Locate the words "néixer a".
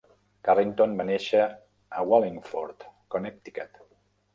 1.11-2.09